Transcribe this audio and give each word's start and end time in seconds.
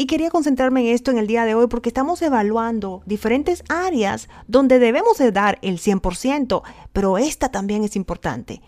Y 0.00 0.06
quería 0.06 0.30
concentrarme 0.30 0.82
en 0.82 0.94
esto 0.94 1.10
en 1.10 1.18
el 1.18 1.26
día 1.26 1.44
de 1.44 1.56
hoy 1.56 1.66
porque 1.66 1.88
estamos 1.88 2.22
evaluando 2.22 3.02
diferentes 3.04 3.64
áreas 3.68 4.28
donde 4.46 4.78
debemos 4.78 5.18
de 5.18 5.32
dar 5.32 5.58
el 5.60 5.80
100%, 5.80 6.62
pero 6.92 7.18
esta 7.18 7.48
también 7.48 7.82
es 7.82 7.96
importante. 7.96 8.62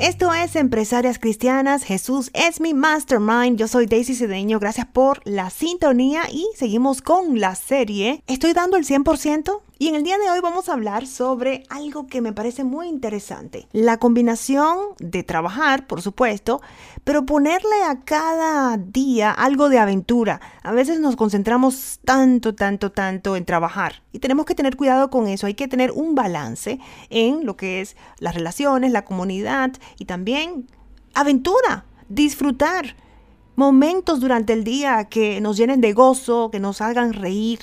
Esto 0.00 0.34
es 0.34 0.56
Empresarias 0.56 1.20
Cristianas. 1.20 1.84
Jesús 1.84 2.32
es 2.34 2.60
mi 2.60 2.74
mastermind. 2.74 3.56
Yo 3.56 3.68
soy 3.68 3.86
Daisy 3.86 4.16
Cedeño. 4.16 4.58
Gracias 4.58 4.86
por 4.86 5.20
la 5.24 5.50
sintonía 5.50 6.22
y 6.28 6.48
seguimos 6.56 7.02
con 7.02 7.38
la 7.38 7.54
serie. 7.54 8.24
¿Estoy 8.26 8.52
dando 8.52 8.76
el 8.76 8.84
100%? 8.84 9.60
Y 9.82 9.88
en 9.88 9.94
el 9.94 10.02
día 10.02 10.18
de 10.18 10.30
hoy 10.30 10.40
vamos 10.42 10.68
a 10.68 10.74
hablar 10.74 11.06
sobre 11.06 11.62
algo 11.70 12.06
que 12.06 12.20
me 12.20 12.34
parece 12.34 12.64
muy 12.64 12.86
interesante. 12.86 13.66
La 13.72 13.96
combinación 13.96 14.76
de 14.98 15.22
trabajar, 15.22 15.86
por 15.86 16.02
supuesto, 16.02 16.60
pero 17.02 17.24
ponerle 17.24 17.82
a 17.88 17.98
cada 18.00 18.76
día 18.76 19.30
algo 19.30 19.70
de 19.70 19.78
aventura. 19.78 20.42
A 20.62 20.72
veces 20.72 21.00
nos 21.00 21.16
concentramos 21.16 21.98
tanto, 22.04 22.54
tanto, 22.54 22.92
tanto 22.92 23.36
en 23.36 23.46
trabajar 23.46 24.02
y 24.12 24.18
tenemos 24.18 24.44
que 24.44 24.54
tener 24.54 24.76
cuidado 24.76 25.08
con 25.08 25.26
eso. 25.28 25.46
Hay 25.46 25.54
que 25.54 25.66
tener 25.66 25.92
un 25.92 26.14
balance 26.14 26.78
en 27.08 27.46
lo 27.46 27.56
que 27.56 27.80
es 27.80 27.96
las 28.18 28.34
relaciones, 28.34 28.92
la 28.92 29.06
comunidad 29.06 29.72
y 29.98 30.04
también 30.04 30.66
aventura, 31.14 31.86
disfrutar 32.10 32.96
momentos 33.56 34.20
durante 34.20 34.52
el 34.52 34.62
día 34.62 35.06
que 35.06 35.40
nos 35.40 35.56
llenen 35.56 35.80
de 35.80 35.94
gozo, 35.94 36.50
que 36.50 36.60
nos 36.60 36.82
hagan 36.82 37.14
reír 37.14 37.60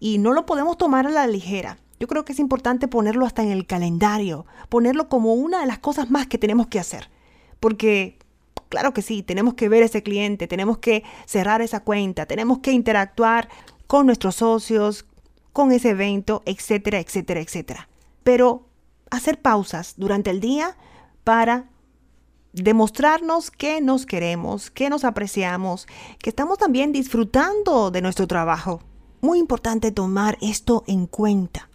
y 0.00 0.18
no 0.18 0.32
lo 0.32 0.46
podemos 0.46 0.78
tomar 0.78 1.06
a 1.06 1.10
la 1.10 1.26
ligera. 1.26 1.78
Yo 2.00 2.08
creo 2.08 2.24
que 2.24 2.32
es 2.32 2.38
importante 2.38 2.88
ponerlo 2.88 3.26
hasta 3.26 3.42
en 3.42 3.50
el 3.50 3.66
calendario, 3.66 4.46
ponerlo 4.70 5.10
como 5.10 5.34
una 5.34 5.60
de 5.60 5.66
las 5.66 5.78
cosas 5.78 6.10
más 6.10 6.26
que 6.26 6.38
tenemos 6.38 6.66
que 6.66 6.80
hacer. 6.80 7.10
Porque, 7.60 8.18
claro 8.70 8.94
que 8.94 9.02
sí, 9.02 9.22
tenemos 9.22 9.52
que 9.52 9.68
ver 9.68 9.82
a 9.82 9.86
ese 9.86 10.02
cliente, 10.02 10.48
tenemos 10.48 10.78
que 10.78 11.04
cerrar 11.26 11.60
esa 11.60 11.80
cuenta, 11.80 12.24
tenemos 12.24 12.60
que 12.60 12.72
interactuar 12.72 13.50
con 13.86 14.06
nuestros 14.06 14.36
socios, 14.36 15.04
con 15.52 15.72
ese 15.72 15.90
evento, 15.90 16.42
etcétera, 16.46 16.98
etcétera, 16.98 17.40
etcétera. 17.40 17.88
Pero 18.24 18.66
hacer 19.10 19.38
pausas 19.42 19.94
durante 19.98 20.30
el 20.30 20.40
día 20.40 20.78
para 21.22 21.68
demostrarnos 22.54 23.50
que 23.50 23.82
nos 23.82 24.06
queremos, 24.06 24.70
que 24.70 24.88
nos 24.88 25.04
apreciamos, 25.04 25.86
que 26.18 26.30
estamos 26.30 26.56
también 26.56 26.92
disfrutando 26.92 27.90
de 27.90 28.00
nuestro 28.00 28.26
trabajo 28.26 28.80
muy 29.20 29.38
importante 29.38 29.92
tomar 29.92 30.38
esto 30.40 30.84
en 30.86 31.06
cuenta. 31.06 31.68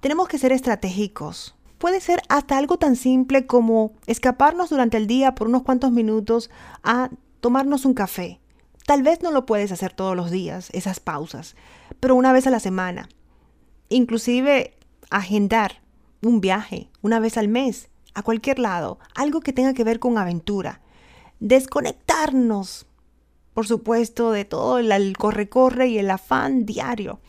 Tenemos 0.00 0.28
que 0.28 0.38
ser 0.38 0.52
estratégicos. 0.52 1.54
Puede 1.78 2.00
ser 2.00 2.22
hasta 2.28 2.56
algo 2.56 2.78
tan 2.78 2.96
simple 2.96 3.46
como 3.46 3.92
escaparnos 4.06 4.70
durante 4.70 4.96
el 4.96 5.06
día 5.06 5.34
por 5.34 5.48
unos 5.48 5.62
cuantos 5.62 5.92
minutos 5.92 6.50
a 6.82 7.10
tomarnos 7.40 7.84
un 7.84 7.94
café. 7.94 8.40
Tal 8.86 9.02
vez 9.02 9.22
no 9.22 9.30
lo 9.30 9.46
puedes 9.46 9.72
hacer 9.72 9.92
todos 9.92 10.16
los 10.16 10.30
días, 10.30 10.70
esas 10.72 11.00
pausas, 11.00 11.56
pero 12.00 12.14
una 12.14 12.32
vez 12.32 12.46
a 12.46 12.50
la 12.50 12.60
semana. 12.60 13.08
Inclusive 13.88 14.76
agendar 15.10 15.82
un 16.22 16.40
viaje 16.40 16.88
una 17.02 17.18
vez 17.18 17.36
al 17.36 17.48
mes, 17.48 17.88
a 18.14 18.22
cualquier 18.22 18.58
lado, 18.58 18.98
algo 19.14 19.40
que 19.40 19.52
tenga 19.52 19.74
que 19.74 19.84
ver 19.84 19.98
con 19.98 20.18
aventura. 20.18 20.80
Desconectarnos 21.40 22.86
por 23.56 23.66
supuesto, 23.66 24.32
de 24.32 24.44
todo 24.44 24.76
el 24.76 25.16
corre-corre 25.16 25.88
y 25.88 25.96
el 25.96 26.10
afán 26.10 26.66
diario. 26.66 27.20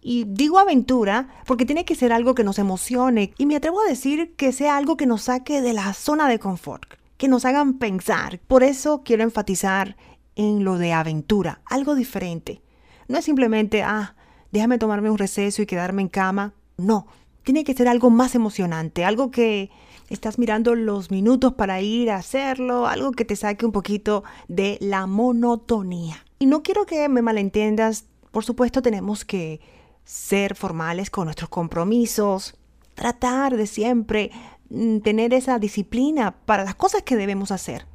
Y 0.00 0.22
digo 0.22 0.60
aventura 0.60 1.30
porque 1.46 1.66
tiene 1.66 1.84
que 1.84 1.96
ser 1.96 2.12
algo 2.12 2.36
que 2.36 2.44
nos 2.44 2.60
emocione 2.60 3.32
y 3.38 3.46
me 3.46 3.56
atrevo 3.56 3.80
a 3.80 3.88
decir 3.88 4.36
que 4.36 4.52
sea 4.52 4.76
algo 4.76 4.96
que 4.96 5.06
nos 5.06 5.22
saque 5.22 5.60
de 5.60 5.72
la 5.72 5.94
zona 5.94 6.28
de 6.28 6.38
confort, 6.38 6.94
que 7.16 7.26
nos 7.26 7.44
hagan 7.44 7.80
pensar. 7.80 8.38
Por 8.46 8.62
eso 8.62 9.02
quiero 9.04 9.24
enfatizar 9.24 9.96
en 10.36 10.62
lo 10.62 10.78
de 10.78 10.92
aventura, 10.92 11.60
algo 11.64 11.96
diferente. 11.96 12.62
No 13.08 13.18
es 13.18 13.24
simplemente, 13.24 13.82
ah, 13.82 14.14
déjame 14.52 14.78
tomarme 14.78 15.10
un 15.10 15.18
receso 15.18 15.60
y 15.60 15.66
quedarme 15.66 16.02
en 16.02 16.08
cama. 16.08 16.54
No, 16.76 17.08
tiene 17.42 17.64
que 17.64 17.74
ser 17.74 17.88
algo 17.88 18.10
más 18.10 18.36
emocionante, 18.36 19.04
algo 19.04 19.32
que 19.32 19.72
estás 20.08 20.38
mirando 20.38 20.74
los 20.74 21.10
minutos 21.10 21.54
para 21.54 21.80
ir 21.80 22.10
a 22.10 22.16
hacerlo, 22.16 22.86
algo 22.86 23.12
que 23.12 23.24
te 23.24 23.36
saque 23.36 23.66
un 23.66 23.72
poquito 23.72 24.24
de 24.48 24.78
la 24.80 25.06
monotonía. 25.06 26.24
Y 26.38 26.46
no 26.46 26.62
quiero 26.62 26.86
que 26.86 27.08
me 27.08 27.22
malentiendas, 27.22 28.06
por 28.30 28.44
supuesto 28.44 28.82
tenemos 28.82 29.24
que 29.24 29.60
ser 30.04 30.54
formales 30.54 31.10
con 31.10 31.26
nuestros 31.26 31.50
compromisos, 31.50 32.56
tratar 32.94 33.56
de 33.56 33.66
siempre 33.66 34.30
mm, 34.70 34.98
tener 35.00 35.34
esa 35.34 35.58
disciplina 35.58 36.34
para 36.46 36.64
las 36.64 36.74
cosas 36.74 37.02
que 37.02 37.16
debemos 37.16 37.50
hacer. 37.50 37.86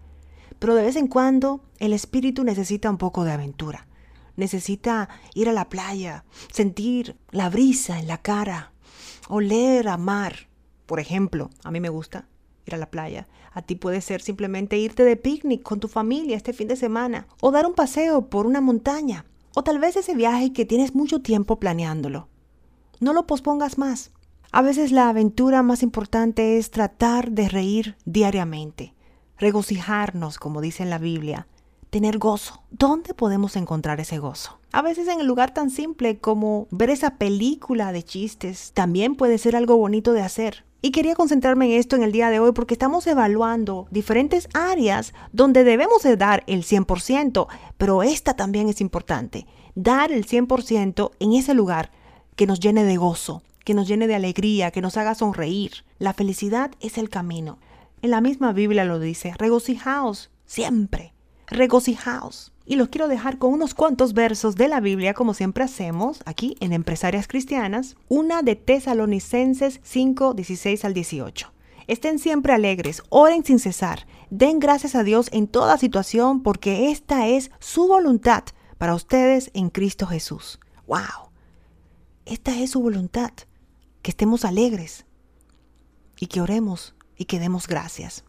Pero 0.60 0.76
de 0.76 0.84
vez 0.84 0.96
en 0.96 1.08
cuando 1.08 1.62
el 1.80 1.94
espíritu 1.94 2.44
necesita 2.44 2.90
un 2.90 2.98
poco 2.98 3.24
de 3.24 3.32
aventura. 3.32 3.88
Necesita 4.36 5.10
ir 5.34 5.50
a 5.50 5.54
la 5.54 5.70
playa, 5.70 6.24
sentir 6.52 7.18
la 7.32 7.50
brisa 7.50 8.00
en 8.00 8.08
la 8.08 8.20
cara, 8.20 8.72
oler 9.28 9.88
a 9.88 9.98
mar, 9.98 10.48
por 10.86 11.00
ejemplo, 11.00 11.50
a 11.64 11.72
mí 11.72 11.80
me 11.80 11.90
gusta 11.90 12.28
ir 12.66 12.76
a 12.76 12.78
la 12.78 12.90
playa. 12.92 13.28
A 13.52 13.62
ti 13.62 13.76
puede 13.76 14.02
ser 14.02 14.22
simplemente 14.22 14.78
irte 14.78 15.04
de 15.04 15.16
picnic 15.16 15.64
con 15.64 15.80
tu 15.80 15.88
familia 15.88 16.38
este 16.38 16.54
fin 16.54 16.68
de 16.68 16.76
semana 16.76 17.28
o 17.42 17.52
dar 17.52 17.66
un 17.66 17.74
paseo 17.74 18.30
por 18.30 18.46
una 18.46 18.62
montaña 18.62 19.26
o 19.56 19.64
tal 19.64 19.80
vez 19.80 19.96
ese 19.96 20.16
viaje 20.16 20.54
que 20.54 20.66
tienes 20.66 20.96
mucho 20.96 21.22
tiempo 21.22 21.60
planeándolo. 21.60 22.28
No 23.00 23.14
lo 23.14 23.28
pospongas 23.28 23.78
más. 23.78 24.12
A 24.52 24.62
veces 24.62 24.92
la 24.92 25.10
aventura 25.10 25.64
más 25.64 25.84
importante 25.84 26.58
es 26.58 26.72
tratar 26.72 27.32
de 27.32 27.50
reír 27.50 27.96
diariamente, 28.06 28.94
regocijarnos, 29.38 30.38
como 30.38 30.62
dice 30.62 30.84
en 30.84 30.90
la 30.90 31.00
Biblia, 31.00 31.48
tener 31.90 32.18
gozo. 32.18 32.64
¿Dónde 32.72 33.14
podemos 33.14 33.56
encontrar 33.56 34.00
ese 34.00 34.20
gozo? 34.20 34.60
A 34.72 34.82
veces 34.82 35.08
en 35.08 35.20
el 35.20 35.28
lugar 35.28 35.54
tan 35.54 35.70
simple 35.70 36.20
como 36.20 36.68
ver 36.72 36.90
esa 36.90 37.18
película 37.18 37.92
de 37.92 38.04
chistes 38.04 38.72
también 38.74 39.16
puede 39.16 39.38
ser 39.38 39.56
algo 39.56 39.78
bonito 39.78 40.14
de 40.14 40.22
hacer. 40.22 40.66
Y 40.86 40.92
quería 40.92 41.16
concentrarme 41.16 41.68
en 41.68 41.80
esto 41.80 41.96
en 41.96 42.04
el 42.04 42.12
día 42.12 42.30
de 42.30 42.42
hoy 42.42 42.52
porque 42.52 42.74
estamos 42.74 43.08
evaluando 43.08 43.88
diferentes 43.90 44.50
áreas 44.54 45.14
donde 45.32 45.64
debemos 45.64 46.04
de 46.04 46.18
dar 46.18 46.44
el 46.46 46.66
100%, 46.66 47.48
pero 47.78 48.04
esta 48.04 48.34
también 48.34 48.68
es 48.68 48.82
importante, 48.82 49.48
dar 49.76 50.12
el 50.12 50.26
100% 50.28 51.12
en 51.22 51.34
ese 51.34 51.54
lugar 51.54 51.90
que 52.36 52.46
nos 52.46 52.60
llene 52.60 52.84
de 52.84 52.98
gozo, 52.98 53.44
que 53.64 53.74
nos 53.74 53.88
llene 53.88 54.08
de 54.08 54.16
alegría, 54.16 54.72
que 54.72 54.82
nos 54.82 54.98
haga 54.98 55.16
sonreír. 55.16 55.86
La 56.00 56.12
felicidad 56.14 56.72
es 56.82 56.98
el 56.98 57.10
camino. 57.10 57.60
En 58.02 58.12
la 58.12 58.20
misma 58.20 58.52
Biblia 58.52 58.84
lo 58.84 59.00
dice, 59.00 59.34
regocijaos 59.38 60.32
siempre, 60.46 61.13
regocijaos. 61.54 62.52
Y 62.66 62.76
los 62.76 62.90
quiero 62.90 63.08
dejar 63.08 63.38
con 63.38 63.54
unos 63.54 63.74
cuantos 63.74 64.14
versos 64.14 64.56
de 64.56 64.68
la 64.68 64.80
Biblia, 64.80 65.14
como 65.14 65.34
siempre 65.34 65.64
hacemos 65.64 66.22
aquí 66.26 66.56
en 66.60 66.74
Empresarias 66.74 67.28
Cristianas. 67.28 67.96
Una 68.08 68.42
de 68.42 68.56
Tesalonicenses 68.56 69.80
5, 69.84 70.34
16 70.34 70.86
al 70.86 70.94
18. 70.94 71.54
Estén 71.88 72.20
siempre 72.20 72.54
alegres, 72.54 73.04
oren 73.10 73.44
sin 73.44 73.60
cesar, 73.60 74.08
den 74.30 74.60
gracias 74.60 74.96
a 74.96 75.04
Dios 75.04 75.30
en 75.34 75.48
toda 75.48 75.78
situación, 75.78 76.42
porque 76.42 76.92
esta 76.92 77.28
es 77.28 77.52
su 77.60 77.88
voluntad 77.88 78.44
para 78.78 78.96
ustedes 78.96 79.52
en 79.54 79.70
Cristo 79.70 80.08
Jesús. 80.08 80.60
¡Wow! 80.88 81.32
Esta 82.26 82.58
es 82.58 82.72
su 82.72 82.82
voluntad, 82.82 83.32
que 84.02 84.12
estemos 84.12 84.46
alegres 84.46 85.06
y 86.20 86.28
que 86.28 86.40
oremos 86.40 86.96
y 87.18 87.26
que 87.26 87.40
demos 87.40 87.68
gracias. 87.68 88.24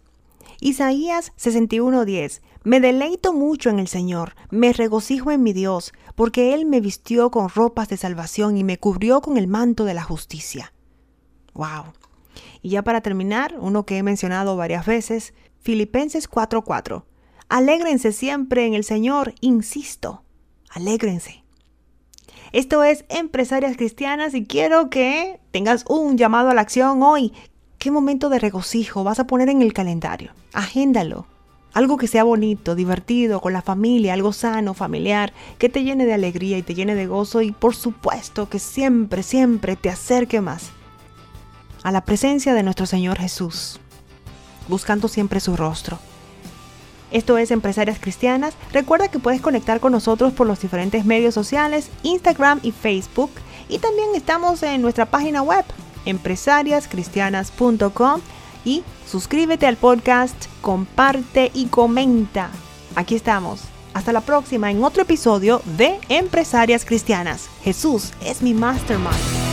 Isaías 0.64 1.34
61:10 1.36 2.40
Me 2.62 2.80
deleito 2.80 3.34
mucho 3.34 3.68
en 3.68 3.78
el 3.78 3.86
Señor, 3.86 4.34
me 4.48 4.72
regocijo 4.72 5.30
en 5.30 5.42
mi 5.42 5.52
Dios, 5.52 5.92
porque 6.14 6.54
Él 6.54 6.64
me 6.64 6.80
vistió 6.80 7.30
con 7.30 7.50
ropas 7.50 7.90
de 7.90 7.98
salvación 7.98 8.56
y 8.56 8.64
me 8.64 8.78
cubrió 8.78 9.20
con 9.20 9.36
el 9.36 9.46
manto 9.46 9.84
de 9.84 9.92
la 9.92 10.02
justicia. 10.02 10.72
¡Wow! 11.52 11.92
Y 12.62 12.70
ya 12.70 12.82
para 12.82 13.02
terminar, 13.02 13.56
uno 13.60 13.84
que 13.84 13.98
he 13.98 14.02
mencionado 14.02 14.56
varias 14.56 14.86
veces, 14.86 15.34
Filipenses 15.60 16.30
4:4. 16.30 17.04
Alégrense 17.50 18.12
siempre 18.12 18.64
en 18.64 18.72
el 18.72 18.84
Señor, 18.84 19.34
insisto, 19.42 20.24
alégrense. 20.70 21.44
Esto 22.52 22.84
es 22.84 23.04
Empresarias 23.10 23.76
Cristianas 23.76 24.32
y 24.32 24.46
quiero 24.46 24.88
que 24.88 25.40
tengas 25.50 25.84
un 25.90 26.16
llamado 26.16 26.48
a 26.48 26.54
la 26.54 26.62
acción 26.62 27.02
hoy, 27.02 27.34
¿Qué 27.84 27.90
momento 27.90 28.30
de 28.30 28.38
regocijo 28.38 29.04
vas 29.04 29.20
a 29.20 29.26
poner 29.26 29.50
en 29.50 29.60
el 29.60 29.74
calendario? 29.74 30.30
Agéndalo. 30.54 31.26
Algo 31.74 31.98
que 31.98 32.06
sea 32.06 32.24
bonito, 32.24 32.74
divertido, 32.74 33.42
con 33.42 33.52
la 33.52 33.60
familia, 33.60 34.14
algo 34.14 34.32
sano, 34.32 34.72
familiar, 34.72 35.34
que 35.58 35.68
te 35.68 35.84
llene 35.84 36.06
de 36.06 36.14
alegría 36.14 36.56
y 36.56 36.62
te 36.62 36.74
llene 36.74 36.94
de 36.94 37.06
gozo 37.06 37.42
y 37.42 37.52
por 37.52 37.76
supuesto 37.76 38.48
que 38.48 38.58
siempre, 38.58 39.22
siempre 39.22 39.76
te 39.76 39.90
acerque 39.90 40.40
más 40.40 40.70
a 41.82 41.92
la 41.92 42.06
presencia 42.06 42.54
de 42.54 42.62
nuestro 42.62 42.86
Señor 42.86 43.18
Jesús, 43.18 43.78
buscando 44.66 45.06
siempre 45.06 45.38
su 45.38 45.54
rostro. 45.54 45.98
Esto 47.10 47.36
es 47.36 47.50
Empresarias 47.50 47.98
Cristianas. 48.00 48.54
Recuerda 48.72 49.08
que 49.08 49.18
puedes 49.18 49.42
conectar 49.42 49.80
con 49.80 49.92
nosotros 49.92 50.32
por 50.32 50.46
los 50.46 50.58
diferentes 50.58 51.04
medios 51.04 51.34
sociales, 51.34 51.90
Instagram 52.02 52.60
y 52.62 52.72
Facebook. 52.72 53.32
Y 53.68 53.78
también 53.78 54.08
estamos 54.14 54.62
en 54.62 54.80
nuestra 54.80 55.04
página 55.04 55.42
web 55.42 55.66
empresariascristianas.com 56.04 58.20
y 58.64 58.82
suscríbete 59.06 59.66
al 59.66 59.76
podcast, 59.76 60.34
comparte 60.60 61.50
y 61.54 61.66
comenta. 61.66 62.50
Aquí 62.94 63.14
estamos. 63.14 63.60
Hasta 63.92 64.12
la 64.12 64.22
próxima 64.22 64.70
en 64.70 64.82
otro 64.82 65.02
episodio 65.02 65.62
de 65.76 65.98
Empresarias 66.08 66.84
Cristianas. 66.84 67.48
Jesús 67.62 68.12
es 68.24 68.42
mi 68.42 68.54
mastermind. 68.54 69.43